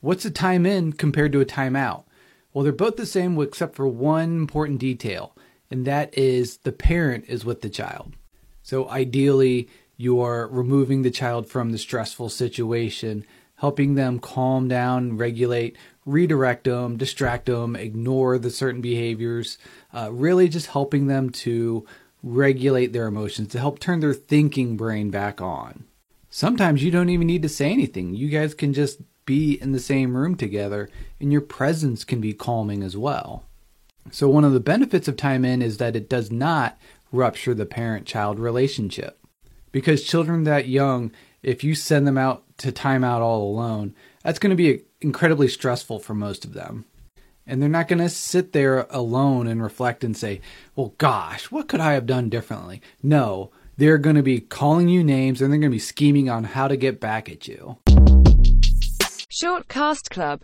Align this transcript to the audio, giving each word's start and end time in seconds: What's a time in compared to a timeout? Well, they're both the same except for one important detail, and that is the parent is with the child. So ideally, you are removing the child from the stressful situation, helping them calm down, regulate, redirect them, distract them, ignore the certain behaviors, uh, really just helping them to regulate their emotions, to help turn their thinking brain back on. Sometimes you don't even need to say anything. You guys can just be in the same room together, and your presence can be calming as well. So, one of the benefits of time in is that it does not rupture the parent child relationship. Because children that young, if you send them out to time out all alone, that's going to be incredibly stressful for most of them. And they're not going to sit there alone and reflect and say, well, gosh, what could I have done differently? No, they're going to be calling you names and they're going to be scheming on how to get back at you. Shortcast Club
What's 0.00 0.24
a 0.24 0.30
time 0.30 0.64
in 0.64 0.92
compared 0.92 1.32
to 1.32 1.40
a 1.40 1.44
timeout? 1.44 2.04
Well, 2.52 2.62
they're 2.62 2.72
both 2.72 2.96
the 2.96 3.06
same 3.06 3.40
except 3.40 3.74
for 3.74 3.88
one 3.88 4.36
important 4.36 4.78
detail, 4.78 5.36
and 5.70 5.84
that 5.86 6.16
is 6.16 6.58
the 6.58 6.72
parent 6.72 7.24
is 7.26 7.44
with 7.44 7.62
the 7.62 7.68
child. 7.68 8.14
So 8.62 8.88
ideally, 8.88 9.68
you 9.96 10.20
are 10.20 10.46
removing 10.46 11.02
the 11.02 11.10
child 11.10 11.48
from 11.48 11.72
the 11.72 11.78
stressful 11.78 12.28
situation, 12.28 13.24
helping 13.56 13.96
them 13.96 14.20
calm 14.20 14.68
down, 14.68 15.16
regulate, 15.16 15.76
redirect 16.06 16.64
them, 16.64 16.96
distract 16.96 17.46
them, 17.46 17.74
ignore 17.74 18.38
the 18.38 18.50
certain 18.50 18.80
behaviors, 18.80 19.58
uh, 19.92 20.10
really 20.12 20.48
just 20.48 20.68
helping 20.68 21.08
them 21.08 21.30
to 21.30 21.84
regulate 22.22 22.92
their 22.92 23.08
emotions, 23.08 23.48
to 23.48 23.58
help 23.58 23.80
turn 23.80 23.98
their 23.98 24.14
thinking 24.14 24.76
brain 24.76 25.10
back 25.10 25.40
on. 25.40 25.84
Sometimes 26.30 26.84
you 26.84 26.92
don't 26.92 27.08
even 27.08 27.26
need 27.26 27.42
to 27.42 27.48
say 27.48 27.72
anything. 27.72 28.14
You 28.14 28.28
guys 28.28 28.54
can 28.54 28.72
just 28.72 29.00
be 29.28 29.60
in 29.60 29.72
the 29.72 29.78
same 29.78 30.16
room 30.16 30.36
together, 30.36 30.88
and 31.20 31.30
your 31.30 31.42
presence 31.42 32.02
can 32.02 32.18
be 32.18 32.32
calming 32.32 32.82
as 32.82 32.96
well. 32.96 33.44
So, 34.10 34.26
one 34.26 34.42
of 34.42 34.54
the 34.54 34.58
benefits 34.58 35.06
of 35.06 35.18
time 35.18 35.44
in 35.44 35.60
is 35.60 35.76
that 35.76 35.94
it 35.94 36.08
does 36.08 36.32
not 36.32 36.78
rupture 37.12 37.52
the 37.52 37.66
parent 37.66 38.06
child 38.06 38.38
relationship. 38.38 39.18
Because 39.70 40.02
children 40.02 40.44
that 40.44 40.66
young, 40.66 41.12
if 41.42 41.62
you 41.62 41.74
send 41.74 42.06
them 42.06 42.16
out 42.16 42.42
to 42.58 42.72
time 42.72 43.04
out 43.04 43.20
all 43.20 43.42
alone, 43.42 43.94
that's 44.22 44.38
going 44.38 44.48
to 44.50 44.56
be 44.56 44.84
incredibly 45.02 45.46
stressful 45.46 45.98
for 45.98 46.14
most 46.14 46.46
of 46.46 46.54
them. 46.54 46.86
And 47.46 47.60
they're 47.60 47.68
not 47.68 47.88
going 47.88 47.98
to 47.98 48.08
sit 48.08 48.52
there 48.52 48.86
alone 48.88 49.46
and 49.46 49.62
reflect 49.62 50.04
and 50.04 50.16
say, 50.16 50.40
well, 50.74 50.94
gosh, 50.96 51.50
what 51.50 51.68
could 51.68 51.80
I 51.80 51.92
have 51.92 52.06
done 52.06 52.30
differently? 52.30 52.80
No, 53.02 53.50
they're 53.76 53.98
going 53.98 54.16
to 54.16 54.22
be 54.22 54.40
calling 54.40 54.88
you 54.88 55.04
names 55.04 55.42
and 55.42 55.52
they're 55.52 55.60
going 55.60 55.70
to 55.70 55.74
be 55.74 55.78
scheming 55.78 56.30
on 56.30 56.44
how 56.44 56.66
to 56.66 56.76
get 56.78 56.98
back 56.98 57.28
at 57.28 57.46
you. 57.46 57.76
Shortcast 59.40 60.10
Club 60.10 60.36